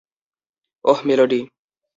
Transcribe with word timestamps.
ওহ, 0.85 0.99
melody. 1.05 1.39